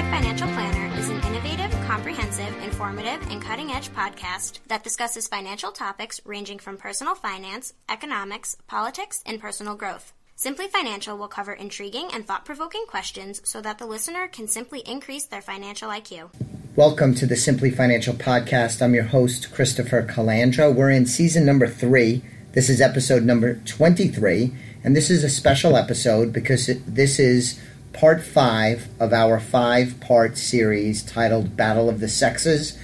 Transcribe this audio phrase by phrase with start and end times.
[0.00, 5.72] Simplified Financial Planner is an innovative, comprehensive, informative, and cutting edge podcast that discusses financial
[5.72, 10.14] topics ranging from personal finance, economics, politics, and personal growth.
[10.36, 14.80] Simply Financial will cover intriguing and thought provoking questions so that the listener can simply
[14.86, 16.30] increase their financial IQ.
[16.76, 18.80] Welcome to the Simply Financial Podcast.
[18.80, 20.74] I'm your host, Christopher Calandra.
[20.74, 22.22] We're in season number three.
[22.52, 24.50] This is episode number 23,
[24.82, 27.60] and this is a special episode because this is
[27.92, 32.78] part five of our five part series titled Battle of the Sexes.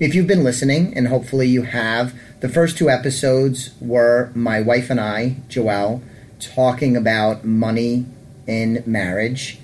[0.00, 4.90] If you've been listening, and hopefully you have, the first two episodes were my wife
[4.90, 6.02] and I, Joelle,
[6.38, 8.06] talking about money
[8.46, 9.58] in marriage.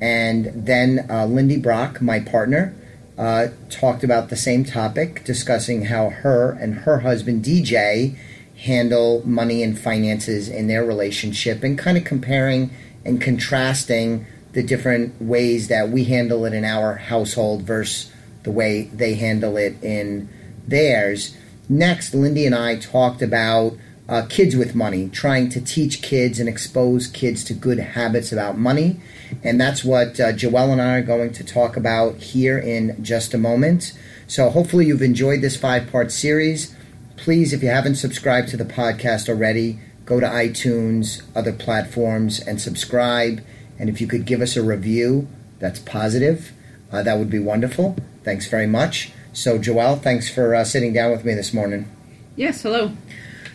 [0.00, 2.74] And then uh, Lindy Brock, my partner,
[3.16, 8.16] uh, talked about the same topic, discussing how her and her husband, DJ,
[8.58, 12.70] handle money and finances in their relationship and kind of comparing
[13.04, 18.10] and contrasting the different ways that we handle it in our household versus
[18.42, 20.28] the way they handle it in
[20.66, 21.36] theirs.
[21.68, 23.76] Next, Lindy and I talked about
[24.08, 28.56] uh, kids with money, trying to teach kids and expose kids to good habits about
[28.56, 29.00] money.
[29.42, 33.34] And that's what uh, Joelle and I are going to talk about here in just
[33.34, 33.92] a moment.
[34.26, 36.74] So, hopefully, you've enjoyed this five part series.
[37.16, 42.60] Please, if you haven't subscribed to the podcast already, go to iTunes, other platforms, and
[42.60, 43.44] subscribe.
[43.78, 46.52] And if you could give us a review that's positive,
[46.90, 47.96] uh, that would be wonderful.
[48.24, 49.12] Thanks very much.
[49.32, 51.88] So, Joelle, thanks for uh, sitting down with me this morning.
[52.34, 52.92] Yes, hello.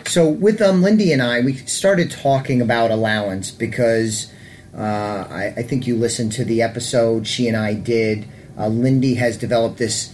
[0.05, 4.31] So, with um, Lindy and I, we started talking about allowance because
[4.75, 8.27] uh, I, I, think you listened to the episode she and I did.
[8.57, 10.13] Uh, Lindy has developed this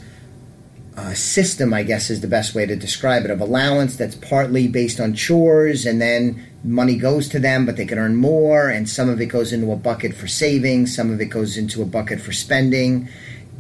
[1.00, 4.68] uh, system, I guess is the best way to describe it, of allowance that's partly
[4.68, 8.90] based on chores and then money goes to them, but they can earn more, and
[8.90, 11.86] some of it goes into a bucket for savings, some of it goes into a
[11.86, 13.08] bucket for spending,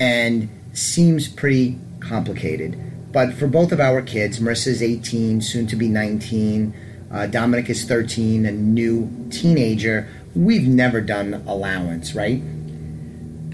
[0.02, 2.78] and seems pretty complicated.
[3.14, 6.74] But for both of our kids, Marissa's 18, soon to be 19,
[7.12, 10.10] uh, Dominic is 13, a new teenager.
[10.36, 12.42] We've never done allowance, right?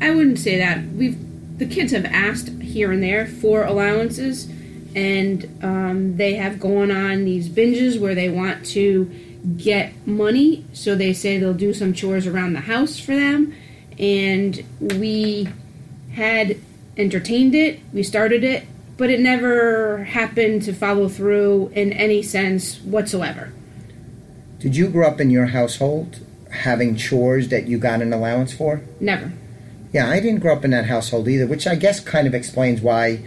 [0.02, 0.84] I wouldn't say that.
[0.94, 1.25] We've
[1.58, 4.50] the kids have asked here and there for allowances,
[4.96, 9.06] and um, they have gone on these binges where they want to
[9.58, 13.54] get money, so they say they'll do some chores around the house for them.
[14.00, 15.48] And we
[16.14, 16.58] had
[16.98, 18.66] entertained it, we started it,
[18.98, 23.52] but it never happened to follow through in any sense whatsoever.
[24.60, 26.20] Did you grow up in your household
[26.52, 28.82] having chores that you got an allowance for?
[29.00, 29.34] Never.
[29.92, 32.82] Yeah, I didn't grow up in that household either, which I guess kind of explains
[32.82, 33.24] why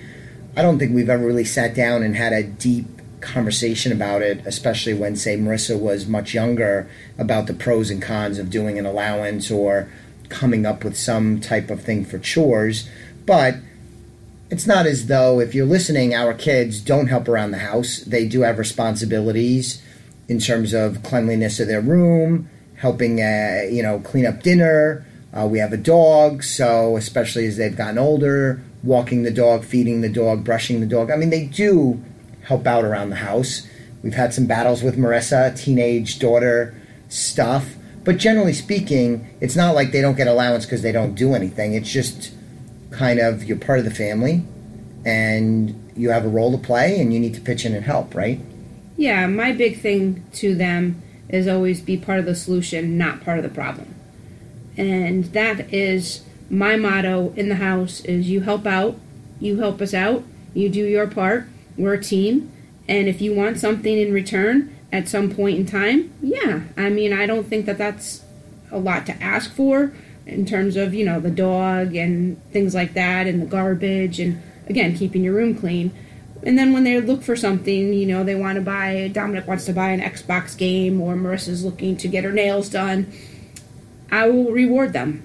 [0.57, 2.87] I don't think we've ever really sat down and had a deep
[3.21, 8.39] conversation about it, especially when, say, Marissa was much younger, about the pros and cons
[8.39, 9.89] of doing an allowance or
[10.29, 12.89] coming up with some type of thing for chores.
[13.25, 13.57] But
[14.51, 17.99] it's not as though, if you're listening, our kids don't help around the house.
[18.01, 19.83] They do have responsibilities
[20.29, 25.05] in terms of cleanliness of their room, helping, uh, you know, clean up dinner.
[25.39, 30.01] Uh, we have a dog, so especially as they've gotten older, walking the dog, feeding
[30.01, 31.13] the dog, brushing the dog.
[31.13, 32.03] I mean, they do
[32.43, 33.65] help out around the house.
[34.03, 36.75] We've had some battles with Marissa, teenage daughter
[37.09, 37.77] stuff.
[38.03, 41.75] But generally speaking, it's not like they don't get allowance because they don't do anything.
[41.75, 42.33] It's just
[42.91, 44.43] kind of you're part of the family
[45.05, 48.15] and you have a role to play and you need to pitch in and help,
[48.15, 48.41] right?
[48.97, 53.39] Yeah, my big thing to them is always be part of the solution, not part
[53.39, 53.95] of the problem.
[54.79, 58.97] And that is my motto in the house is you help out,
[59.41, 60.25] you help us out,
[60.55, 61.47] you do your part,
[61.77, 62.51] we're a team,
[62.89, 66.63] and if you want something in return at some point in time, yeah.
[66.77, 68.25] I mean, I don't think that that's
[68.71, 69.93] a lot to ask for
[70.27, 74.43] in terms of, you know, the dog and things like that and the garbage and
[74.69, 75.93] again, keeping your room clean.
[76.43, 79.65] And then when they look for something, you know, they want to buy, Dominic wants
[79.67, 83.13] to buy an Xbox game or Marissa's looking to get her nails done,
[84.11, 85.25] I will reward them.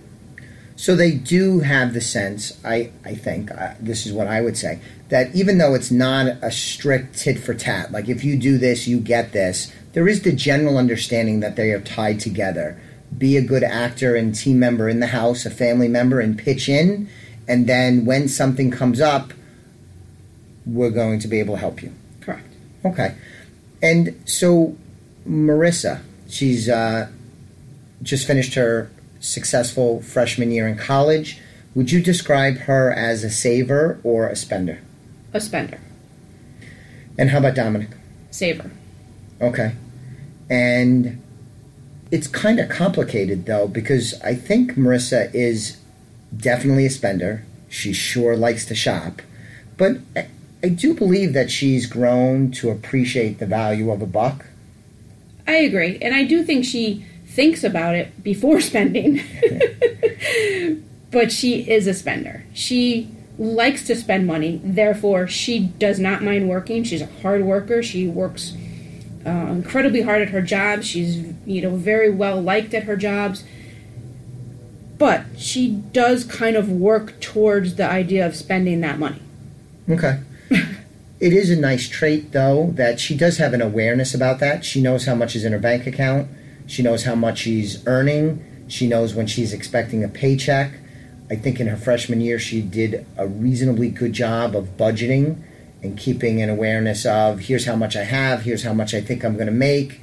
[0.75, 4.57] So they do have the sense, I, I think, uh, this is what I would
[4.57, 8.57] say, that even though it's not a strict tit for tat, like if you do
[8.57, 12.80] this, you get this, there is the general understanding that they are tied together.
[13.15, 16.68] Be a good actor and team member in the house, a family member, and pitch
[16.68, 17.07] in.
[17.47, 19.33] And then when something comes up,
[20.65, 21.94] we're going to be able to help you.
[22.21, 22.47] Correct.
[22.83, 23.15] Okay.
[23.83, 24.75] And so,
[25.27, 27.09] Marissa, she's uh,
[28.03, 31.39] just finished her successful freshman year in college.
[31.73, 34.79] Would you describe her as a saver or a spender?
[35.33, 35.79] A spender.
[37.17, 37.89] And how about Dominic?
[38.29, 38.71] Saver.
[39.41, 39.73] Okay.
[40.50, 41.21] And
[42.11, 45.77] it's kind of complicated though because I think Marissa is
[46.35, 47.45] definitely a spender.
[47.69, 49.21] She sure likes to shop.
[49.77, 54.45] But I, do believe that she's grown to appreciate the value of a buck.
[55.47, 55.97] I agree.
[56.01, 59.21] And I do think she thinks about it before spending.
[61.12, 62.45] but she is a spender.
[62.53, 66.83] She likes to spend money, therefore, she does not mind working.
[66.83, 67.81] She's a hard worker.
[67.81, 68.56] She works
[69.25, 70.83] uh, incredibly hard at her job.
[70.83, 73.44] She's, you know, very well liked at her jobs.
[74.97, 79.21] But she does kind of work towards the idea of spending that money.
[79.89, 80.19] Okay.
[81.19, 84.63] it is a nice trait, though, that she does have an awareness about that.
[84.63, 86.27] She knows how much is in her bank account.
[86.68, 88.44] She knows how much she's earning.
[88.68, 90.74] She knows when she's expecting a paycheck.
[91.30, 95.42] I think in her freshman year, she did a reasonably good job of budgeting
[95.81, 99.24] and keeping an awareness of here's how much I have, here's how much I think
[99.24, 100.00] I'm going to make.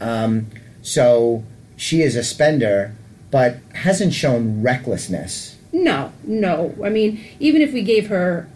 [0.00, 0.48] Um,
[0.82, 1.44] so
[1.76, 2.94] she is a spender,
[3.30, 5.56] but hasn't shown recklessness.
[5.72, 6.74] No, no.
[6.84, 8.48] I mean, even if we gave her,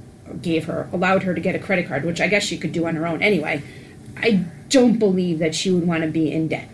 [0.42, 2.86] gave her, allowed her to get a credit card, which I guess she could do
[2.86, 3.62] on her own anyway,
[4.16, 6.68] I don't believe that she would want to be in debt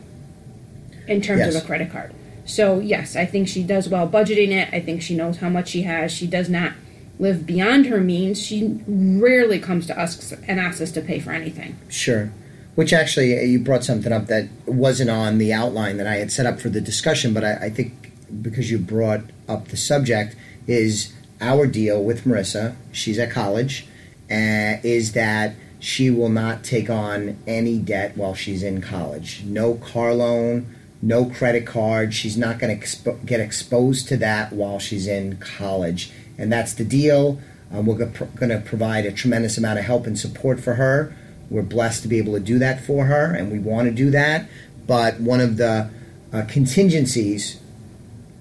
[1.07, 1.55] in terms yes.
[1.55, 2.15] of a credit card.
[2.45, 4.69] So, yes, I think she does well budgeting it.
[4.73, 6.13] I think she knows how much she has.
[6.13, 6.75] She does not
[7.19, 8.41] live beyond her means.
[8.41, 11.79] She rarely comes to us and asks us to pay for anything.
[11.89, 12.33] Sure.
[12.75, 16.33] Which actually, uh, you brought something up that wasn't on the outline that I had
[16.33, 18.13] set up for the discussion, but I, I think
[18.43, 20.37] because you brought up the subject,
[20.67, 23.87] is our deal with Marissa, she's at college,
[24.31, 29.43] uh, is that she will not take on any debt while she's in college.
[29.45, 30.74] No car loan,
[31.05, 32.15] no credit card.
[32.15, 36.11] She's not going to expo- get exposed to that while she's in college.
[36.39, 37.41] And that's the deal.
[37.71, 41.15] Um, we're going to provide a tremendous amount of help and support for her.
[41.51, 44.11] We're blessed to be able to do that for her, and we want to do
[44.11, 44.49] that.
[44.87, 45.91] But one of the
[46.33, 47.61] uh, contingencies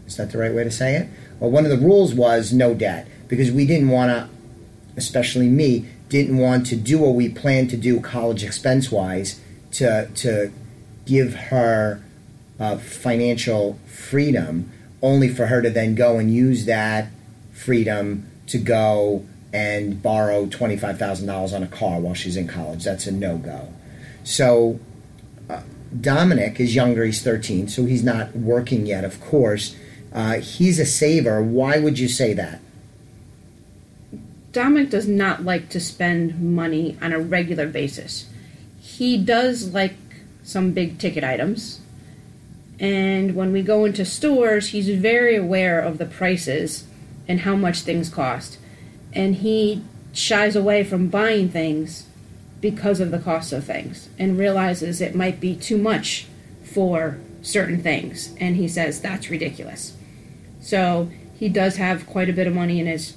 [0.07, 1.10] is that the right way to say it?
[1.39, 4.30] Well, one of the rules was no debt because we didn't want to,
[4.95, 9.39] especially me, didn't want to do what we planned to do college expense wise
[9.71, 10.51] to to
[11.06, 12.04] give her
[12.63, 14.71] uh, financial freedom,
[15.01, 17.10] only for her to then go and use that
[17.51, 22.86] freedom to go and borrow $25,000 on a car while she's in college.
[22.86, 23.68] That's a no go.
[24.24, 24.80] So,
[25.50, 25.62] uh,
[26.00, 29.75] Dominic is younger, he's 13, so he's not working yet, of course.
[30.13, 31.44] Uh, he's a saver.
[31.44, 32.62] Why would you say that?
[34.54, 38.30] Dominic does not like to spend money on a regular basis.
[38.80, 39.98] He does like
[40.44, 41.81] some big ticket items,
[42.84, 46.84] and when we go into stores, he's very aware of the prices
[47.30, 48.58] and how much things cost.
[49.14, 52.08] And he shies away from buying things
[52.60, 56.28] because of the cost of things and realizes it might be too much
[56.62, 58.36] for certain things.
[58.38, 59.96] And he says that's ridiculous.
[60.60, 61.10] So
[61.40, 63.16] he does have quite a bit of money in his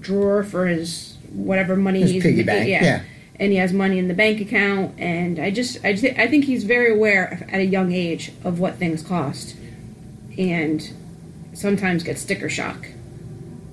[0.00, 2.68] drawer for his whatever money his he's piggy bank.
[2.68, 2.82] Yeah.
[2.82, 3.02] yeah
[3.38, 6.44] and he has money in the bank account and i just i, just, I think
[6.44, 9.56] he's very aware at a young age of what things cost
[10.38, 10.92] and
[11.52, 12.88] sometimes gets sticker shock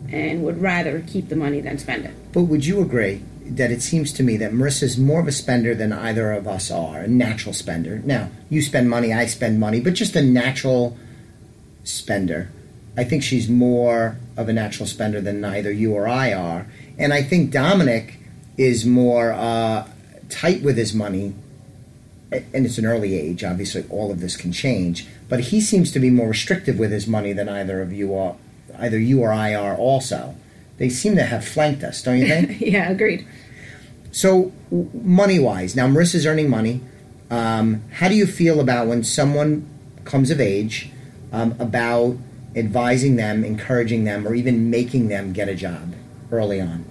[0.09, 3.81] and would rather keep the money than spend it but would you agree that it
[3.81, 7.07] seems to me that Marissa's more of a spender than either of us are, a
[7.07, 8.01] natural spender.
[8.03, 10.97] Now, you spend money, I spend money, but just a natural
[11.83, 12.49] spender.
[12.95, 16.67] I think she's more of a natural spender than neither you or I are.
[16.97, 18.19] And I think Dominic
[18.57, 19.87] is more uh,
[20.29, 21.33] tight with his money,
[22.31, 23.43] and it's an early age.
[23.43, 27.07] Obviously, all of this can change, but he seems to be more restrictive with his
[27.07, 28.35] money than either of you are.
[28.77, 30.35] Either you or I are also.
[30.77, 32.59] They seem to have flanked us, don't you think?
[32.61, 33.27] yeah, agreed.
[34.11, 36.81] So, money wise, now Marissa's earning money.
[37.29, 39.67] Um, how do you feel about when someone
[40.03, 40.91] comes of age
[41.31, 42.17] um, about
[42.55, 45.93] advising them, encouraging them, or even making them get a job
[46.31, 46.85] early on?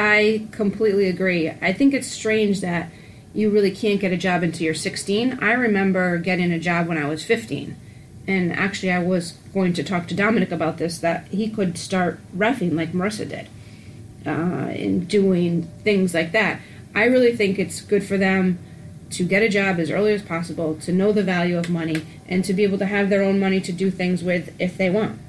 [0.00, 1.50] I completely agree.
[1.50, 2.90] I think it's strange that
[3.34, 5.38] you really can't get a job until you're 16.
[5.42, 7.76] I remember getting a job when I was 15.
[8.26, 12.18] And actually, I was going to talk to Dominic about this that he could start
[12.34, 13.48] refing like Marissa did
[14.24, 16.62] uh, and doing things like that.
[16.94, 18.58] I really think it's good for them
[19.10, 22.42] to get a job as early as possible, to know the value of money, and
[22.46, 25.20] to be able to have their own money to do things with if they want.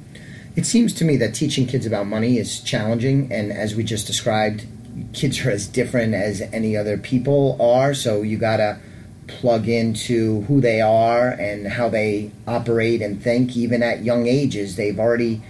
[0.55, 4.05] It seems to me that teaching kids about money is challenging, and as we just
[4.05, 4.65] described,
[5.13, 8.77] kids are as different as any other people are, so you gotta
[9.27, 14.75] plug into who they are and how they operate and think, even at young ages.
[14.75, 15.41] They've already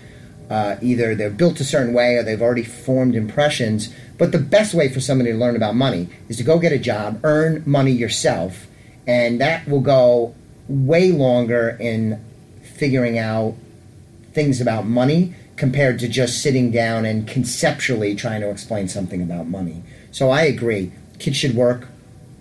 [0.51, 3.93] uh, either they're built a certain way or they've already formed impressions.
[4.17, 6.77] But the best way for somebody to learn about money is to go get a
[6.77, 8.67] job, earn money yourself,
[9.07, 10.35] and that will go
[10.67, 12.23] way longer in
[12.61, 13.55] figuring out
[14.33, 19.47] things about money compared to just sitting down and conceptually trying to explain something about
[19.47, 19.83] money.
[20.11, 20.91] So I agree.
[21.19, 21.87] Kids should work.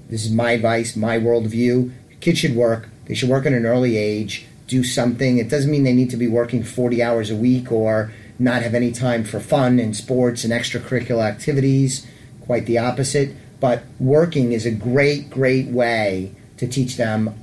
[0.08, 1.92] This is my advice, my worldview.
[2.20, 2.88] Kids should work.
[3.06, 5.38] They should work at an early age, do something.
[5.38, 8.74] It doesn't mean they need to be working 40 hours a week or not have
[8.74, 12.06] any time for fun and sports and extracurricular activities.
[12.46, 13.34] Quite the opposite.
[13.60, 17.34] But working is a great, great way to teach them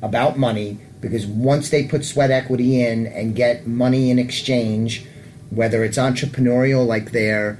[0.00, 5.04] about money because once they put sweat equity in and get money in exchange,
[5.50, 7.58] whether it's entrepreneurial like they're,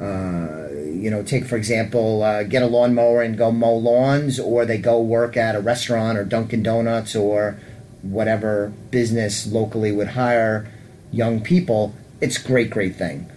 [0.00, 4.64] uh, you know, take for example, uh, get a lawnmower and go mow lawns, or
[4.64, 7.58] they go work at a restaurant or Dunkin' Donuts or
[8.00, 10.70] whatever business locally would hire
[11.10, 13.30] young people, it's a great, great thing.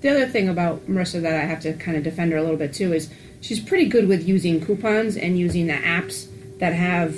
[0.00, 2.56] The other thing about Marissa that I have to kind of defend her a little
[2.56, 7.16] bit too is she's pretty good with using coupons and using the apps that have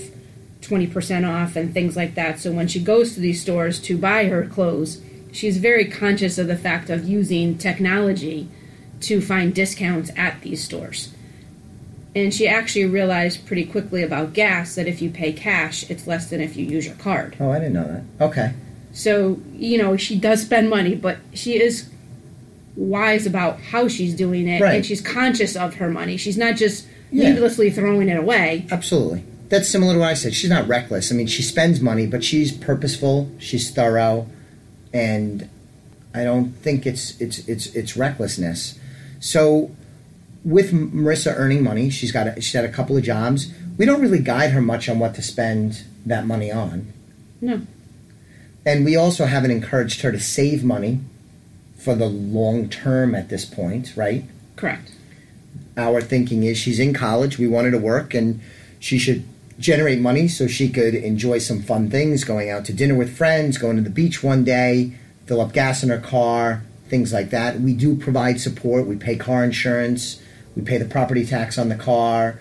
[0.63, 2.39] 20% off and things like that.
[2.39, 5.01] So when she goes to these stores to buy her clothes,
[5.33, 8.49] she's very conscious of the fact of using technology
[9.01, 11.13] to find discounts at these stores.
[12.17, 16.31] And she actually realized pretty quickly about gas that if you pay cash, it's less
[16.31, 17.37] than if you use your card.
[17.39, 17.85] Oh, I didn't know
[18.19, 18.25] that.
[18.25, 18.53] Okay.
[18.93, 21.89] So, you know, she does spend money, but she is
[22.75, 24.77] wise about how she's doing it Right.
[24.77, 26.17] and she's conscious of her money.
[26.17, 27.31] She's not just Yeah.
[27.31, 28.67] needlessly throwing it away.
[28.71, 29.23] Absolutely.
[29.49, 30.35] That's similar to what I said.
[30.35, 31.11] She's not reckless.
[31.11, 33.31] I mean, she spends money, but she's purposeful.
[33.39, 34.27] She's thorough,
[34.93, 35.49] and
[36.15, 38.79] I don't think it's it's it's it's recklessness.
[39.21, 39.71] So,
[40.45, 43.53] with Marissa earning money, she's got a, she's had a couple of jobs.
[43.79, 46.93] We don't really guide her much on what to spend that money on,
[47.41, 47.63] No.
[48.67, 51.01] and we also haven't encouraged her to save money
[51.77, 54.25] for the long term at this point, right?
[54.57, 54.91] Correct.
[55.77, 57.39] our thinking is she's in college.
[57.39, 58.41] We want her to work, and
[58.81, 59.25] she should
[59.59, 63.59] generate money so she could enjoy some fun things, going out to dinner with friends,
[63.59, 64.93] going to the beach one day,
[65.27, 67.61] fill up gas in her car, things like that.
[67.61, 68.87] We do provide support.
[68.87, 70.23] We pay car insurance.
[70.57, 72.41] We pay the property tax on the car.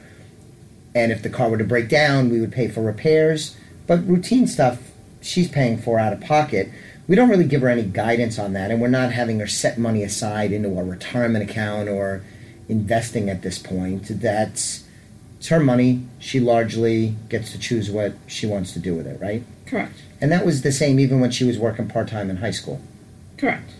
[0.96, 3.56] And if the car were to break down, we would pay for repairs.
[3.86, 4.80] But routine stuff,
[5.22, 6.72] she's paying for out of pocket.
[7.08, 9.78] We don't really give her any guidance on that, and we're not having her set
[9.78, 12.22] money aside into a retirement account or
[12.68, 14.08] investing at this point.
[14.10, 14.84] That's
[15.48, 16.04] it's her money.
[16.20, 19.44] She largely gets to choose what she wants to do with it, right?
[19.66, 20.04] Correct.
[20.20, 22.82] And that was the same even when she was working part time in high school.
[23.38, 23.72] Correct.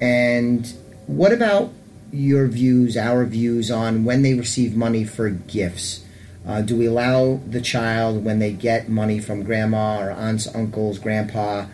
[0.00, 0.66] And
[1.06, 1.72] what about
[2.10, 6.04] your views, our views on when they receive money for gifts?
[6.44, 10.98] Uh, do we allow the child, when they get money from grandma or aunts, uncles,
[10.98, 11.66] grandpa,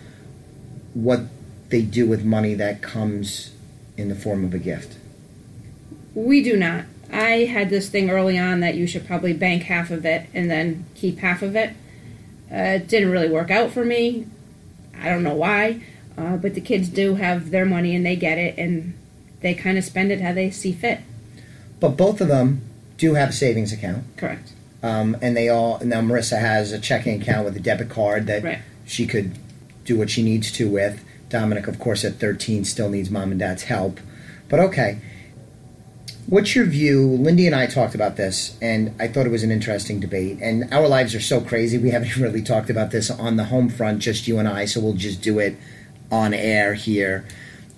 [0.92, 1.20] what
[1.70, 3.54] they do with money that comes
[3.96, 4.98] in the form of a gift?
[6.14, 6.84] We do not.
[7.14, 10.50] I had this thing early on that you should probably bank half of it and
[10.50, 11.70] then keep half of it.
[12.50, 14.26] Uh, it didn't really work out for me.
[15.00, 15.80] I don't know why,
[16.18, 18.94] uh, but the kids do have their money and they get it and
[19.40, 21.00] they kind of spend it how they see fit.
[21.78, 22.62] But both of them
[22.96, 24.04] do have a savings account.
[24.16, 24.52] Correct.
[24.82, 28.42] Um, and they all now Marissa has a checking account with a debit card that
[28.42, 28.58] Right.
[28.84, 29.32] she could
[29.84, 31.04] do what she needs to with.
[31.28, 34.00] Dominic, of course, at 13 still needs mom and dad's help.
[34.48, 34.98] But okay.
[36.26, 37.06] What's your view?
[37.06, 40.38] Lindy and I talked about this, and I thought it was an interesting debate.
[40.40, 43.68] And our lives are so crazy, we haven't really talked about this on the home
[43.68, 45.56] front, just you and I, so we'll just do it
[46.10, 47.26] on air here.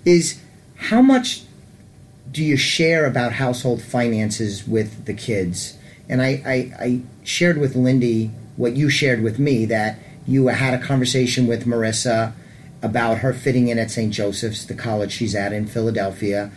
[0.05, 0.41] Is
[0.75, 1.43] how much
[2.31, 5.77] do you share about household finances with the kids?
[6.07, 10.73] And I, I, I shared with Lindy what you shared with me that you had
[10.73, 12.33] a conversation with Marissa
[12.81, 14.13] about her fitting in at St.
[14.13, 16.51] Joseph's, the college she's at in Philadelphia,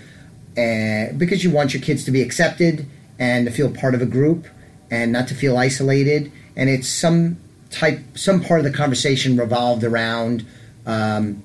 [0.56, 2.86] and because you want your kids to be accepted
[3.18, 4.46] and to feel part of a group
[4.90, 6.32] and not to feel isolated.
[6.56, 7.38] And it's some
[7.70, 10.44] type, some part of the conversation revolved around
[10.86, 11.42] um,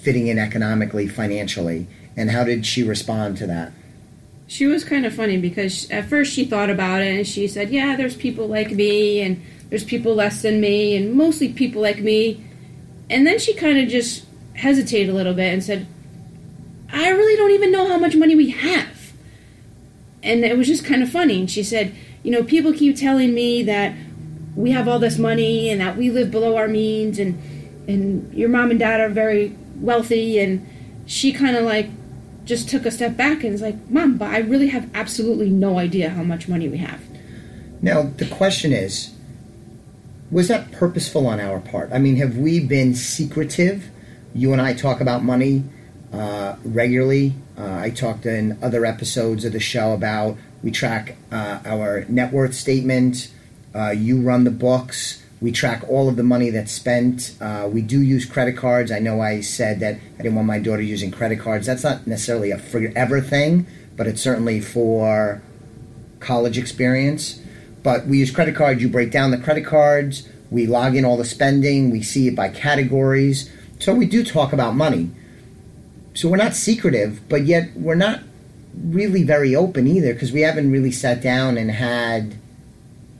[0.00, 1.86] fitting in economically, financially.
[2.16, 3.72] And how did she respond to that?
[4.46, 7.70] She was kind of funny because at first she thought about it and she said,
[7.70, 12.00] Yeah, there's people like me and there's people less than me and mostly people like
[12.00, 12.44] me.
[13.08, 15.86] And then she kind of just hesitated a little bit and said,
[16.92, 18.11] I really don't even know how much.
[20.32, 21.40] And it was just kind of funny.
[21.40, 23.94] And she said, You know, people keep telling me that
[24.56, 27.40] we have all this money and that we live below our means and
[27.88, 30.66] and your mom and dad are very wealthy and
[31.06, 31.90] she kind of like
[32.44, 35.78] just took a step back and was like, Mom, but I really have absolutely no
[35.78, 37.00] idea how much money we have.
[37.80, 39.12] Now, the question is
[40.30, 41.90] was that purposeful on our part?
[41.92, 43.90] I mean, have we been secretive?
[44.34, 45.62] You and I talk about money
[46.12, 47.34] uh, regularly.
[47.56, 52.32] Uh, I talked in other episodes of the show about we track uh, our net
[52.32, 53.32] worth statement.
[53.74, 55.22] Uh, you run the books.
[55.40, 57.34] We track all of the money that's spent.
[57.40, 58.92] Uh, we do use credit cards.
[58.92, 61.66] I know I said that I didn't want my daughter using credit cards.
[61.66, 63.66] That's not necessarily a forever thing,
[63.96, 65.42] but it's certainly for
[66.20, 67.40] college experience.
[67.82, 68.80] But we use credit cards.
[68.80, 70.28] You break down the credit cards.
[70.50, 71.90] We log in all the spending.
[71.90, 73.50] We see it by categories.
[73.80, 75.10] So we do talk about money.
[76.14, 78.20] So we're not secretive, but yet we're not
[78.74, 82.36] really very open either because we haven't really sat down and had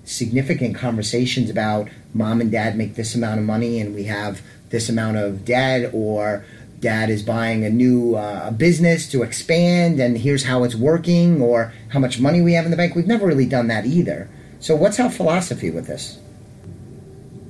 [0.05, 4.89] significant conversations about mom and dad make this amount of money and we have this
[4.89, 6.45] amount of debt or
[6.81, 11.73] dad is buying a new uh, business to expand and here's how it's working or
[11.91, 12.95] how much money we have in the bank.
[12.95, 14.29] We've never really done that either.
[14.59, 16.19] So what's our philosophy with this?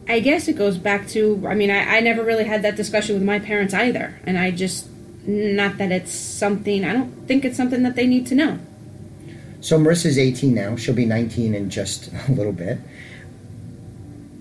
[0.09, 3.15] I guess it goes back to I mean I, I never really had that discussion
[3.15, 4.87] with my parents either and I just
[5.27, 8.59] not that it's something I don't think it's something that they need to know
[9.63, 10.75] so Marissa's 18 now.
[10.75, 12.79] She'll be 19 in just a little bit.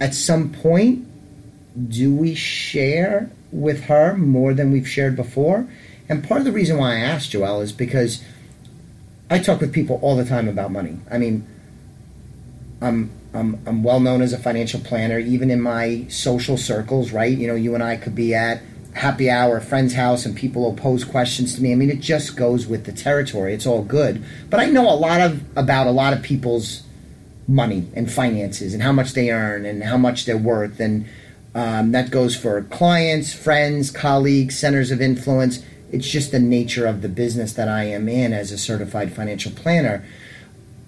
[0.02, 1.08] At some point,
[1.90, 5.68] do we share with her more than we've shared before?
[6.10, 8.24] And part of the reason why I asked Joelle is because
[9.30, 10.98] I talk with people all the time about money.
[11.10, 11.48] I mean,
[12.82, 17.32] I'm I'm, I'm well known as a financial planner, even in my social circles, right?
[17.32, 18.62] You know, you and I could be at
[18.94, 21.72] happy hour, friend's house, and people will pose questions to me.
[21.72, 23.54] I mean, it just goes with the territory.
[23.54, 24.24] It's all good.
[24.50, 26.84] But I know a lot of about a lot of people's
[27.48, 31.06] money and finances and how much they earn and how much they're worth, and
[31.54, 35.64] um, that goes for clients, friends, colleagues, centers of influence.
[35.92, 39.52] It's just the nature of the business that I am in as a certified financial
[39.52, 40.06] planner.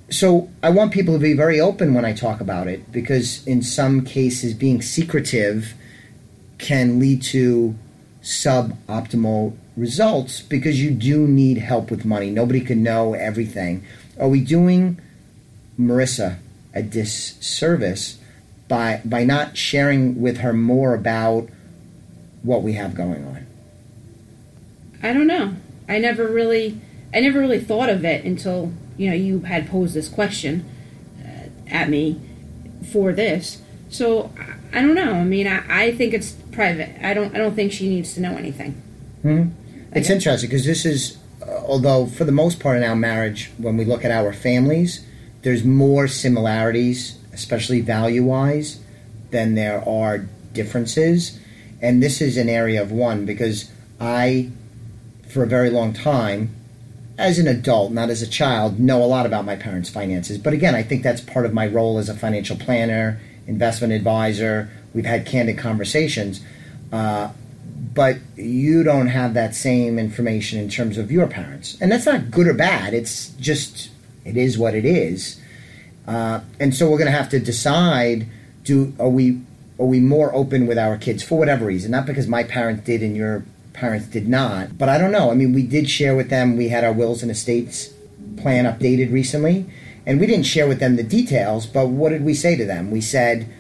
[0.10, 3.62] So I want people to be very open when I talk about it because in
[3.62, 5.74] some cases being secretive
[6.60, 7.76] can lead to
[8.24, 12.30] suboptimal results because you do need help with money.
[12.30, 13.84] Nobody can know everything.
[14.20, 15.00] Are we doing
[15.80, 16.38] Marissa
[16.74, 18.18] a disservice
[18.68, 21.50] by by not sharing with her more about
[22.42, 23.46] what we have going on?
[25.02, 25.56] I don't know.
[25.90, 26.80] I never really
[27.14, 30.66] I never really thought of it until, you know, you had posed this question
[31.24, 32.20] uh, at me
[32.92, 33.62] for this.
[33.90, 34.32] So
[34.74, 35.14] I don't know.
[35.14, 36.90] I mean, I, I think it's private.
[37.06, 37.34] I don't.
[37.36, 38.82] I don't think she needs to know anything.
[39.24, 39.96] Mm-hmm.
[39.96, 43.78] It's interesting because this is, uh, although for the most part in our marriage, when
[43.78, 45.06] we look at our families,
[45.44, 48.80] there's more similarities, especially value wise,
[49.30, 51.40] than there are differences.
[51.80, 54.50] And this is an area of one because I,
[55.28, 56.56] for a very long time,
[57.18, 60.40] as an adult, not as a child, know a lot about my parents' finances.
[60.40, 64.70] But again, I think that's part of my role as a financial planner investment advisor.
[64.94, 66.42] We've had candid conversations.
[66.92, 67.30] Uh,
[67.94, 71.78] but you don't have that same information in terms of your parents.
[71.80, 72.94] And that's not good or bad.
[72.94, 73.90] It's just,
[74.26, 75.40] it is what it is.
[76.08, 78.28] Uh, and so we're going to have to decide
[78.64, 79.42] do are we
[79.80, 83.02] are we more open with our kids for whatever reason not because my parents did
[83.02, 86.30] and your parents did not but i don't know i mean we did share with
[86.30, 87.90] them we had our wills and estates
[88.38, 89.66] plan updated recently
[90.06, 92.92] and we didn't share with them the details, but what did we say to them?
[92.92, 93.52] We said,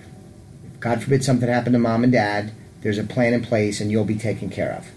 [0.79, 2.51] God forbid something happened to mom and dad,
[2.81, 4.91] there's a plan in place and you'll be taken care of.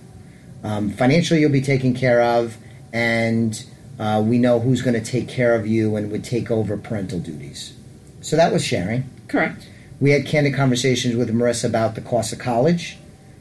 [0.65, 2.57] Um, financially, you'll be taken care of,
[2.93, 3.65] and
[4.01, 7.21] uh, we know who's going to take care of you and would take over parental
[7.21, 7.75] duties.
[8.21, 9.09] So that was sharing.
[9.29, 9.69] Correct.
[10.01, 12.99] We had candid conversations with Marissa about the cost of college,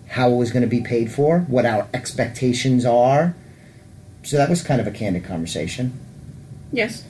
[0.09, 3.35] how it was going to be paid for, what our expectations are.
[4.23, 5.99] So that was kind of a candid conversation.
[6.71, 7.03] Yes.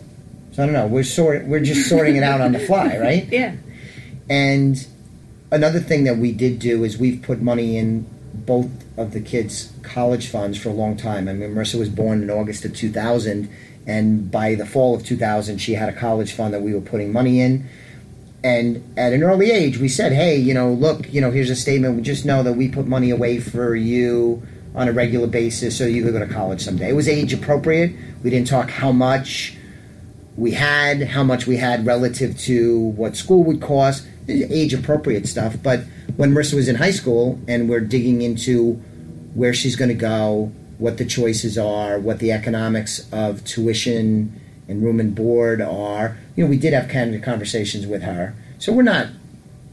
[0.55, 0.87] So I don't know.
[0.87, 3.27] We're sort we're just sorting it out on the fly, right?
[3.29, 3.57] Yeah.
[4.29, 4.87] And
[5.51, 9.73] another thing that we did do is we've put money in both of the kids'
[9.83, 11.27] college funds for a long time.
[11.27, 13.49] I mean, Marissa was born in August of 2000,
[13.85, 17.11] and by the fall of 2000, she had a college fund that we were putting
[17.11, 17.67] money in.
[18.41, 21.55] And at an early age, we said, hey, you know, look, you know, here's a
[21.55, 21.97] statement.
[21.97, 24.41] We just know that we put money away for you
[24.73, 26.89] on a regular basis so you could go to college someday.
[26.91, 27.93] It was age appropriate.
[28.23, 29.57] We didn't talk how much
[30.37, 35.55] we had, how much we had relative to what school would cost, age appropriate stuff.
[35.61, 35.81] But
[36.17, 38.73] when Marissa was in high school and we're digging into
[39.33, 44.83] where she's going to go, what the choices are, what the economics of tuition and
[44.83, 48.35] room and board are, you know, we did have candid conversations with her.
[48.57, 49.07] So we're not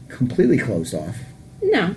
[0.07, 1.17] completely closed off.
[1.61, 1.95] No.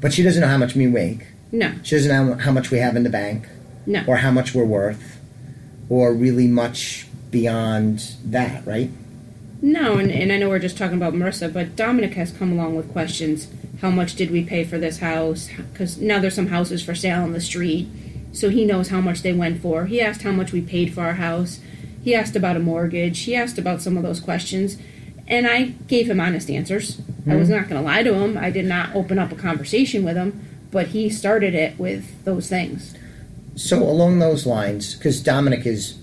[0.00, 1.26] But she doesn't know how much we make.
[1.50, 1.72] No.
[1.82, 3.48] She doesn't know how much we have in the bank.
[3.86, 4.04] No.
[4.06, 5.18] Or how much we're worth.
[5.88, 7.06] Or really much
[7.36, 8.90] beyond that, right?
[9.60, 12.76] No, and, and I know we're just talking about Marissa, but Dominic has come along
[12.76, 13.48] with questions.
[13.82, 15.50] How much did we pay for this house?
[15.70, 17.88] Because now there's some houses for sale on the street,
[18.32, 19.84] so he knows how much they went for.
[19.84, 21.60] He asked how much we paid for our house.
[22.02, 23.20] He asked about a mortgage.
[23.20, 24.78] He asked about some of those questions,
[25.28, 27.02] and I gave him honest answers.
[27.28, 27.54] I was hmm.
[27.54, 28.38] not going to lie to him.
[28.38, 32.48] I did not open up a conversation with him, but he started it with those
[32.48, 32.94] things.
[33.56, 35.98] So along those lines, because Dominic is,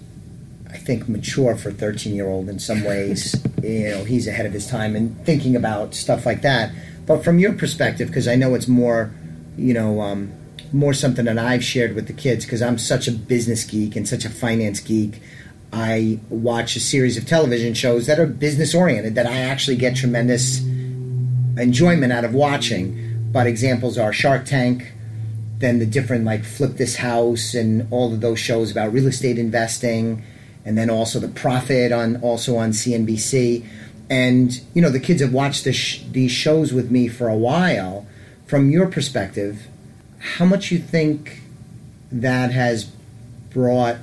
[0.73, 3.35] I think, mature for a thirteen-year-old in some ways.
[3.63, 6.71] you know, he's ahead of his time in thinking about stuff like that.
[7.05, 9.13] But from your perspective, because I know it's more,
[9.57, 10.33] you know, um,
[10.71, 14.07] more something that I've shared with the kids, because I'm such a business geek and
[14.07, 15.21] such a finance geek.
[15.71, 19.95] I watch a series of television shows that are business oriented that I actually get
[19.95, 20.61] tremendous
[21.57, 23.29] enjoyment out of watching.
[23.31, 24.93] But examples are Shark Tank,
[25.57, 29.39] then the different like Flip This House and all of those shows about real estate
[29.39, 30.23] investing,
[30.65, 33.65] and then also The Profit on also on CNBC.
[34.09, 38.05] And you know the kids have watched sh- these shows with me for a while.
[38.45, 39.67] From your perspective,
[40.19, 41.41] how much you think
[42.11, 42.85] that has
[43.49, 43.97] brought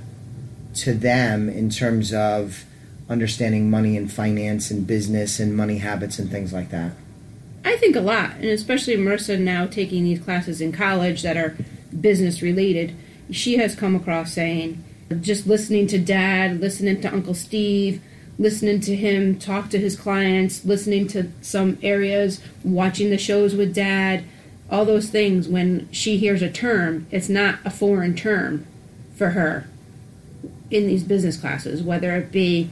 [0.74, 2.64] to them in terms of
[3.08, 6.92] understanding money and finance and business and money habits and things like that?
[7.64, 11.56] I think a lot, and especially Marissa now taking these classes in college that are
[11.98, 12.94] business related.
[13.30, 14.82] She has come across saying,
[15.20, 18.00] just listening to dad, listening to Uncle Steve,
[18.38, 23.74] listening to him talk to his clients, listening to some areas, watching the shows with
[23.74, 24.24] dad,
[24.70, 25.48] all those things.
[25.48, 28.66] When she hears a term, it's not a foreign term
[29.14, 29.66] for her
[30.70, 32.70] in these business classes, whether it be,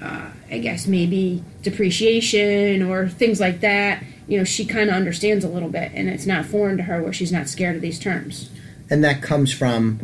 [0.00, 4.04] uh, I guess, maybe depreciation or things like that.
[4.28, 7.02] You know, she kind of understands a little bit, and it's not foreign to her
[7.02, 8.50] where she's not scared of these terms.
[8.90, 10.00] and that comes from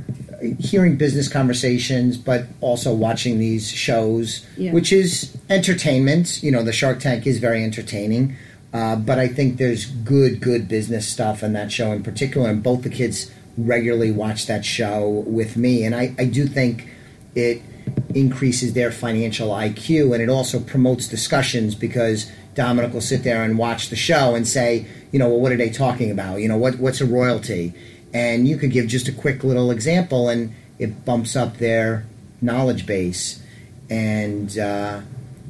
[0.58, 4.72] hearing business conversations, but also watching these shows, Yeah.
[4.72, 6.42] which is entertainment.
[6.42, 8.36] You know, the Shark Tank is very entertaining,
[8.72, 12.48] uh, but I think there's good, good business stuff in that show in particular.
[12.50, 16.86] And both the kids regularly watch that show with me, and I, I do think
[17.34, 17.60] it
[18.14, 23.58] increases their financial IQ, and it also promotes discussions because Dominic will sit there and
[23.58, 26.40] watch the show and say, you know, well, what are they talking about?
[26.40, 27.72] You know, what what's a royalty?
[28.12, 32.06] And you could give just a quick little example, and it bumps up their
[32.40, 33.42] knowledge base,
[33.90, 35.00] and uh,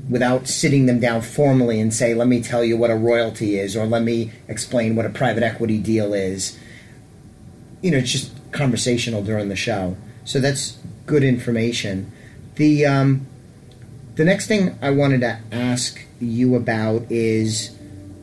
[0.09, 3.77] without sitting them down formally and say, let me tell you what a royalty is,
[3.77, 6.59] or let me explain what a private equity deal is.
[7.83, 12.11] You know, it's just conversational during the show, so that's good information.
[12.57, 13.27] The um,
[14.17, 17.77] the next thing I wanted to ask you about is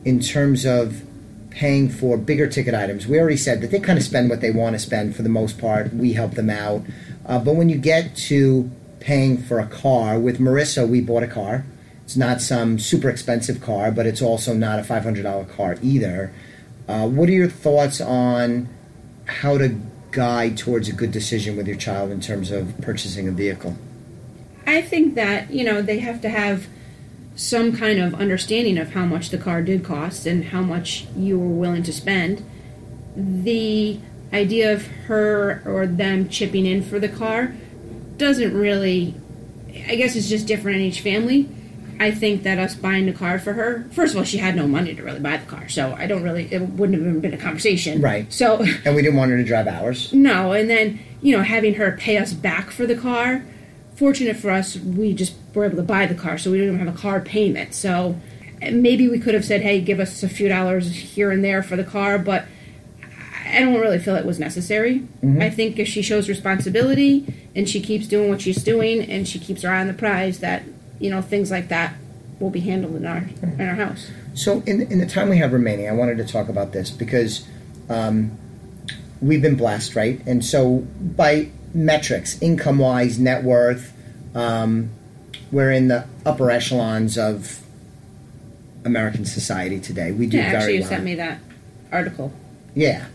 [0.04, 1.02] in terms of
[1.56, 3.06] paying for bigger ticket items.
[3.06, 5.30] We already said that they kind of spend what they want to spend for the
[5.30, 5.92] most part.
[5.92, 6.82] We help them out.
[7.24, 11.26] Uh, but when you get to paying for a car, with Marissa, we bought a
[11.26, 11.64] car.
[12.04, 16.30] It's not some super expensive car, but it's also not a $500 car either.
[16.86, 18.68] Uh, what are your thoughts on
[19.24, 23.32] how to guide towards a good decision with your child in terms of purchasing a
[23.32, 23.76] vehicle?
[24.66, 26.66] I think that, you know, they have to have
[27.36, 31.38] some kind of understanding of how much the car did cost and how much you
[31.38, 32.42] were willing to spend.
[33.14, 33.98] The
[34.32, 37.54] idea of her or them chipping in for the car
[38.16, 39.14] doesn't really,
[39.88, 41.48] I guess it's just different in each family.
[41.98, 44.66] I think that us buying the car for her, first of all, she had no
[44.66, 47.32] money to really buy the car, so I don't really, it wouldn't have even been
[47.32, 48.02] a conversation.
[48.02, 48.30] Right.
[48.30, 50.12] So, And we didn't want her to drive hours.
[50.12, 53.42] no, and then, you know, having her pay us back for the car,
[53.96, 56.86] fortunate for us, we just were able to buy the car, so we didn't even
[56.86, 57.74] have a car payment.
[57.74, 58.20] So
[58.60, 61.76] maybe we could have said, hey, give us a few dollars here and there for
[61.76, 62.46] the car, but
[63.46, 65.06] I don't really feel it was necessary.
[65.40, 69.38] I think if she shows responsibility and she keeps doing what she's doing and she
[69.38, 70.64] keeps her eye on the prize, that,
[70.98, 71.94] you know, things like that
[72.40, 74.10] will be handled in our in our house.
[74.34, 77.46] So, in, in the time we have remaining, I wanted to talk about this because
[77.88, 78.36] um,
[79.22, 80.20] we've been blessed, right?
[80.26, 83.92] And so, by metrics, income wise, net worth,
[84.34, 84.90] um,
[85.52, 87.62] we're in the upper echelons of
[88.84, 90.10] American society today.
[90.12, 90.88] We do Yeah, very actually, you well.
[90.88, 91.38] sent me that
[91.92, 92.32] article
[92.74, 93.06] Yeah,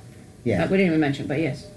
[0.44, 0.60] yeah.
[0.60, 1.68] that we didn't even mention, but yes.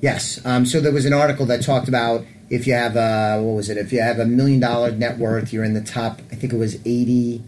[0.00, 0.40] Yes.
[0.44, 3.70] Um, so there was an article that talked about if you have a what was
[3.70, 3.76] it?
[3.78, 6.20] If you have a million dollar net worth, you're in the top.
[6.30, 7.42] I think it was eighty.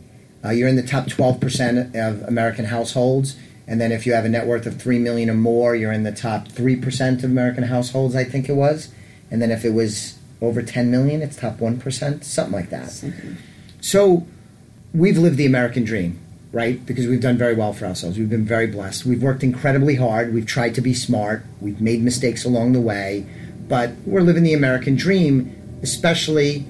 [0.44, 4.24] Uh, you're in the top twelve percent of American households, and then if you have
[4.24, 7.30] a net worth of three million or more, you're in the top three percent of
[7.30, 8.14] American households.
[8.14, 8.90] I think it was,
[9.30, 12.90] and then if it was over ten million, it's top one percent, something like that.
[12.90, 13.36] Something.
[13.80, 14.26] So
[14.92, 16.20] we've lived the American dream,
[16.52, 16.84] right?
[16.84, 18.18] Because we've done very well for ourselves.
[18.18, 19.06] We've been very blessed.
[19.06, 20.34] We've worked incredibly hard.
[20.34, 21.44] We've tried to be smart.
[21.60, 23.26] We've made mistakes along the way,
[23.68, 26.60] but we're living the American dream, especially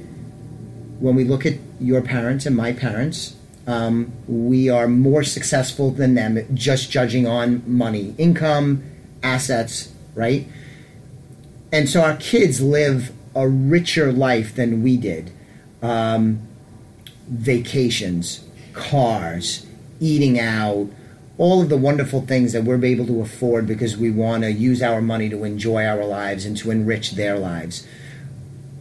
[1.01, 3.37] when we look at your parents and my parents.
[3.67, 8.83] Um, we are more successful than them just judging on money, income,
[9.23, 10.47] assets, right?
[11.73, 15.33] And so our kids live a richer life than we did.
[15.83, 16.41] Um,
[17.27, 19.67] vacations, cars,
[19.99, 20.89] eating out,
[21.37, 24.83] all of the wonderful things that we're able to afford because we want to use
[24.83, 27.87] our money to enjoy our lives and to enrich their lives.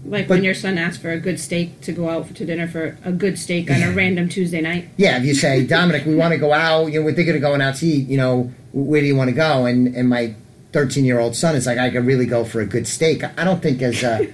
[0.06, 2.68] Like But- when your son asks for a good steak to go out to dinner
[2.68, 4.90] for a good steak on a random Tuesday night.
[4.98, 7.42] Yeah, if you say, Dominic, we want to go out, you know, we're thinking of
[7.42, 9.66] going out to eat, you know, where do you want to go?
[9.66, 10.36] And and my
[10.74, 13.24] 13 year old son is like, I could really go for a good steak.
[13.38, 14.28] I don't think as a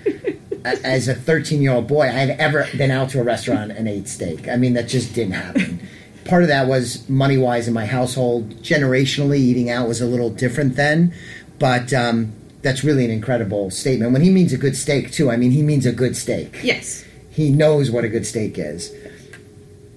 [0.84, 3.88] as a 13 year old boy, I had ever been out to a restaurant and
[3.88, 4.48] ate steak.
[4.48, 5.80] I mean, that just didn't happen.
[6.26, 8.50] Part of that was money wise in my household.
[8.62, 11.14] Generationally, eating out was a little different then,
[11.60, 14.12] but um, that's really an incredible statement.
[14.12, 17.06] When he means a good steak, too, I mean, he means a good steak Yes.
[17.30, 18.92] he knows what a good steak is.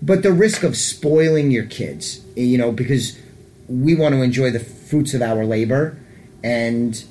[0.00, 3.18] But the risk of spoiling your kids, you know, because
[3.68, 5.96] we want to enjoy the fruits of our labor,
[6.42, 7.02] and,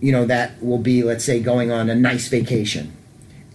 [0.00, 2.92] you know, that will be, let's say, going on a nice vacation.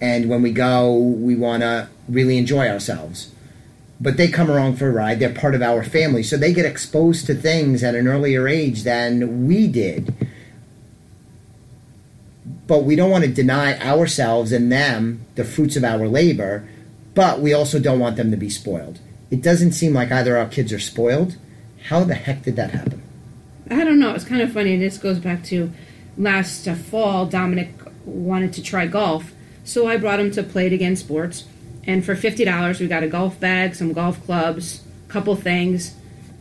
[0.01, 3.31] And when we go, we want to really enjoy ourselves.
[3.99, 6.65] But they come along for a ride, they're part of our family, so they get
[6.65, 10.13] exposed to things at an earlier age than we did
[12.67, 16.67] but we don't want to deny ourselves and them the fruits of our labor,
[17.15, 18.99] but we also don't want them to be spoiled.
[19.31, 21.37] It doesn't seem like either our kids are spoiled.
[21.85, 23.01] How the heck did that happen?
[23.69, 24.13] I don't know.
[24.13, 24.73] It's kind of funny.
[24.73, 25.71] And this goes back to
[26.17, 27.25] last uh, fall.
[27.25, 27.69] Dominic
[28.05, 31.45] wanted to try golf, so I brought him to Play It Again Sports.
[31.85, 35.95] And for fifty dollars, we got a golf bag, some golf clubs, couple things,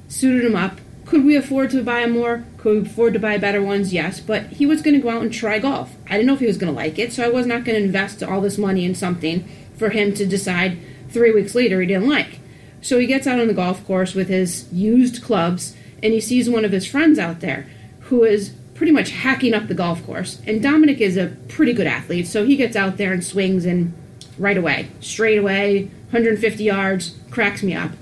[0.09, 0.81] suited him up.
[1.07, 2.45] Could we afford to buy more?
[2.59, 3.92] Could we afford to buy better ones?
[3.92, 5.95] Yes, but he was going to go out and try golf.
[6.07, 7.79] I didn't know if he was going to like it, so I was not going
[7.79, 11.87] to invest all this money in something for him to decide three weeks later he
[11.87, 12.40] didn't like.
[12.83, 16.51] So he gets out on the golf course with his used clubs and he sees
[16.51, 17.66] one of his friends out there
[18.01, 20.40] who is pretty much hacking up the golf course.
[20.47, 23.95] And Dominic is a pretty good athlete, so he gets out there and swings and
[24.38, 27.92] right away, straight away, 150 yards, cracks me up.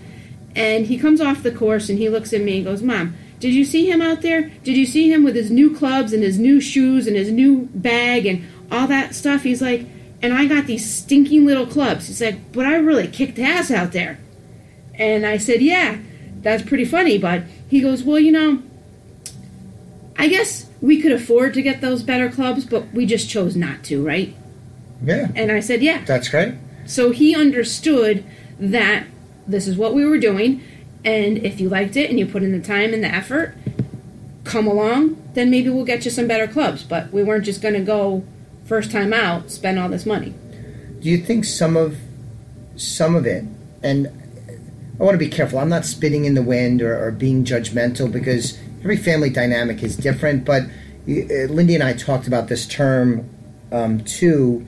[0.57, 3.53] And he comes off the course and he looks at me and goes, Mom, did
[3.53, 4.51] you see him out there?
[4.63, 7.69] Did you see him with his new clubs and his new shoes and his new
[7.75, 9.43] bag and all that stuff?
[9.43, 9.87] He's like,
[10.23, 12.07] and I got these stinking little clubs.
[12.07, 14.19] He's like, but I really kicked ass out there.
[14.95, 15.99] And I said, yeah,
[16.41, 17.19] that's pretty funny.
[17.19, 18.63] But he goes, well, you know,
[20.17, 23.83] I guess we could afford to get those better clubs, but we just chose not
[23.85, 24.35] to, right?
[25.03, 26.05] Yeah, And I said, yeah.
[26.05, 26.55] that's great.
[26.87, 28.25] So he understood
[28.59, 29.07] that
[29.47, 30.63] this is what we were doing,
[31.05, 33.55] and if you liked it and you put in the time and the effort,
[34.45, 36.83] come along, then maybe we'll get you some better clubs.
[36.83, 38.25] But we weren't just going to go
[38.65, 40.35] first time out, spend all this money.
[41.01, 41.99] Do you think some of
[42.77, 43.45] some of it,
[43.83, 44.09] and
[44.99, 45.59] I want to be careful.
[45.59, 49.97] I'm not spitting in the wind or, or being judgmental because every family dynamic is
[49.97, 50.45] different.
[50.45, 53.29] But uh, Lindy and I talked about this term
[53.73, 54.67] um, too.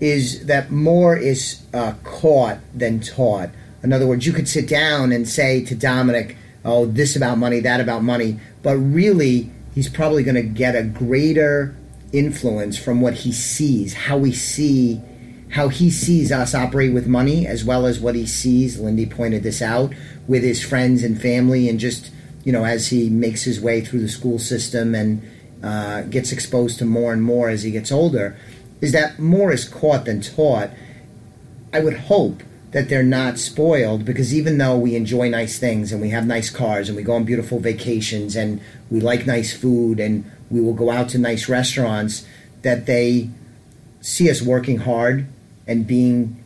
[0.00, 3.50] Is that more is uh, caught than taught?
[3.82, 7.60] In other words, you could sit down and say to Dominic, "Oh, this about money,
[7.60, 11.74] that about money," but really, he's probably going to get a greater
[12.12, 15.00] influence from what he sees, how we see
[15.50, 19.42] how he sees us operate with money as well as what he sees lindy pointed
[19.42, 19.90] this out
[20.26, 22.10] with his friends and family and just
[22.44, 25.22] you know as he makes his way through the school system and
[25.62, 28.36] uh, gets exposed to more and more as he gets older
[28.80, 30.70] is that more is caught than taught.
[31.72, 36.00] I would hope that they're not spoiled because even though we enjoy nice things and
[36.00, 39.98] we have nice cars and we go on beautiful vacations and we like nice food
[39.98, 42.26] and we will go out to nice restaurants
[42.62, 43.30] that they
[44.00, 45.26] see us working hard
[45.66, 46.42] and being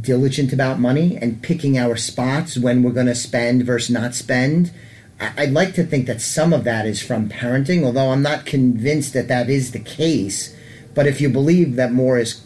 [0.00, 4.72] diligent about money and picking our spots when we're going to spend versus not spend.
[5.20, 9.14] I'd like to think that some of that is from parenting, although I'm not convinced
[9.14, 10.54] that that is the case.
[10.94, 12.42] But if you believe that more is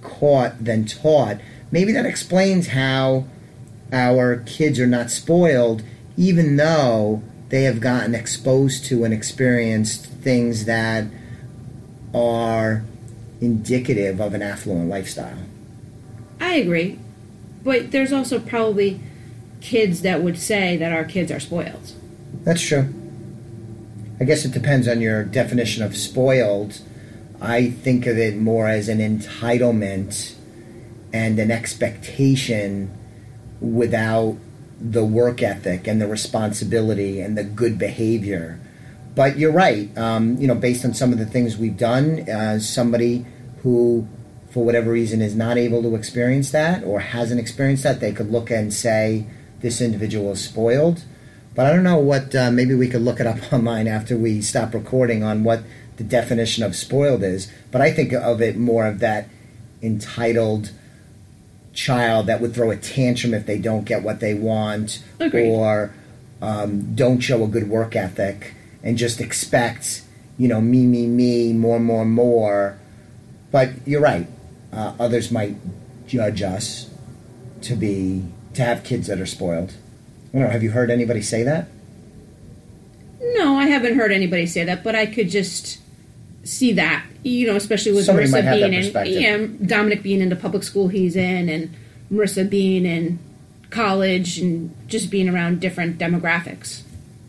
[0.00, 1.38] caught than taught,
[1.70, 3.24] maybe that explains how
[3.92, 5.82] our kids are not spoiled,
[6.16, 11.06] even though they have gotten exposed to and experienced things that
[12.14, 12.82] are
[13.40, 15.38] indicative of an affluent lifestyle.
[16.40, 16.98] I agree.
[17.64, 19.00] But there's also probably
[19.60, 21.92] kids that would say that our kids are spoiled.
[22.44, 22.94] That's true.
[24.20, 26.80] I guess it depends on your definition of spoiled.
[27.40, 30.34] I think of it more as an entitlement
[31.12, 32.90] and an expectation
[33.60, 34.36] without
[34.80, 38.60] the work ethic and the responsibility and the good behavior.
[39.14, 39.96] But you're right.
[39.98, 43.26] Um, you know, based on some of the things we've done, uh, somebody
[43.62, 44.06] who,
[44.50, 48.30] for whatever reason, is not able to experience that or hasn't experienced that, they could
[48.30, 49.26] look and say,
[49.60, 51.02] this individual is spoiled.
[51.56, 54.40] But I don't know what, uh, maybe we could look it up online after we
[54.40, 55.62] stop recording on what
[55.96, 57.50] the definition of spoiled is.
[57.72, 59.28] But I think of it more of that
[59.82, 60.70] entitled
[61.78, 65.48] child that would throw a tantrum if they don't get what they want Agreed.
[65.48, 65.94] or
[66.42, 70.02] um, don't show a good work ethic and just expect,
[70.36, 72.78] you know, me, me, me, more, more, more.
[73.52, 74.26] But you're right.
[74.72, 75.56] Uh, others might
[76.08, 76.90] judge us
[77.62, 79.74] to be to have kids that are spoiled.
[80.30, 80.50] I don't know.
[80.50, 81.68] Have you heard anybody say that?
[83.20, 85.78] No, I haven't heard anybody say that, but I could just
[86.42, 87.04] see that.
[87.28, 90.28] You know, especially with Somebody Marissa might have that being in, yeah, Dominic being in
[90.28, 91.74] the public school he's in, and
[92.10, 93.18] Marissa being in
[93.70, 96.82] college, and just being around different demographics.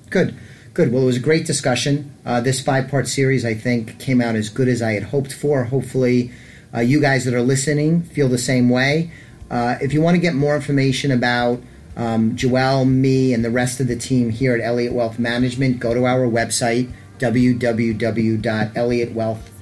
[0.09, 0.35] Good,
[0.73, 0.91] good.
[0.91, 2.11] Well, it was a great discussion.
[2.25, 5.65] Uh, this five-part series, I think, came out as good as I had hoped for.
[5.65, 6.31] Hopefully,
[6.73, 9.11] uh, you guys that are listening feel the same way.
[9.51, 11.61] Uh, if you want to get more information about
[11.97, 15.93] um, Joelle, me, and the rest of the team here at Elliott Wealth Management, go
[15.93, 19.58] to our website www.elliottwealth.com.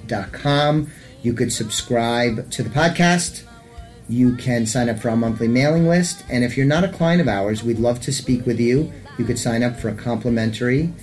[1.23, 3.43] You could subscribe to the podcast.
[4.09, 6.23] You can sign up for our monthly mailing list.
[6.29, 8.91] And if you're not a client of ours, we'd love to speak with you.
[9.17, 10.93] You could sign up for a complimentary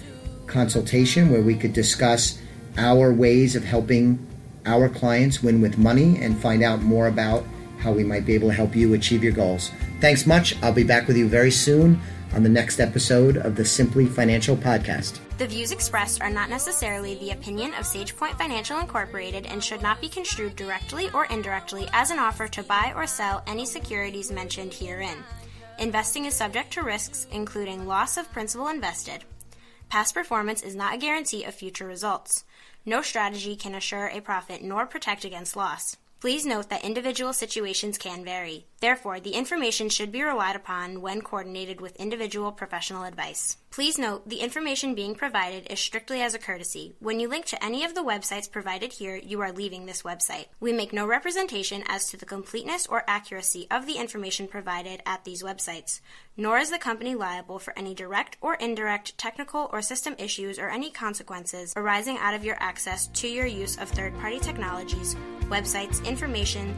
[0.47, 2.39] consultation where we could discuss
[2.77, 4.25] our ways of helping
[4.67, 7.45] our clients win with money and find out more about
[7.79, 9.71] how we might be able to help you achieve your goals.
[10.01, 10.57] Thanks much.
[10.63, 12.01] I'll be back with you very soon
[12.33, 15.19] on the next episode of the Simply Financial Podcast.
[15.39, 20.01] The views expressed are not necessarily the opinion of SagePoint Financial Incorporated and should not
[20.01, 24.73] be construed directly or indirectly as an offer to buy or sell any securities mentioned
[24.73, 25.25] herein.
[25.79, 29.25] Investing is subject to risks, including loss of principal invested.
[29.89, 32.45] Past performance is not a guarantee of future results.
[32.87, 35.97] No strategy can assure a profit nor protect against loss.
[36.21, 38.67] Please note that individual situations can vary.
[38.81, 43.59] Therefore, the information should be relied upon when coordinated with individual professional advice.
[43.75, 46.95] Please note the information being provided is strictly as a courtesy.
[47.01, 50.45] When you link to any of the websites provided here, you are leaving this website.
[50.61, 55.25] We make no representation as to the completeness or accuracy of the information provided at
[55.25, 56.01] these websites,
[56.37, 60.69] nor is the company liable for any direct or indirect technical or system issues or
[60.69, 65.17] any consequences arising out of your access to your use of third party technologies,
[65.49, 66.77] websites, information,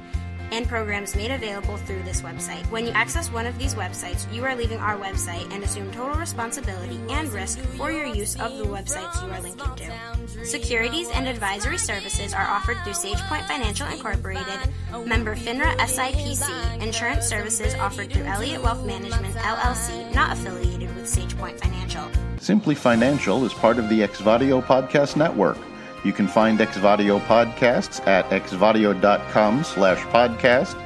[0.53, 2.65] and programs made available through this website.
[2.71, 6.15] When you access one of these websites, you are leaving our website and assume total
[6.15, 10.47] responsibility and risk for your use of the websites you are linking to.
[10.47, 14.73] Securities and advisory services are offered through SagePoint Financial Incorporated,
[15.07, 21.61] member FINRA SIPC, insurance services offered through Elliott Wealth Management LLC, not affiliated with SagePoint
[21.61, 22.09] Financial.
[22.39, 25.59] Simply Financial is part of the Exvadio Podcast Network.
[26.07, 30.81] You can find Exvadio podcasts at exvadio.com slash podcast,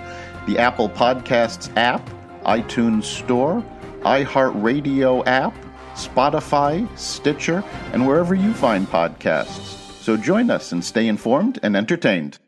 [0.47, 2.09] the Apple Podcasts app,
[2.47, 3.63] iTunes Store,
[4.01, 5.53] iHeartRadio app,
[5.93, 9.77] Spotify, Stitcher, and wherever you find podcasts.
[10.01, 12.39] So join us and stay informed and entertained.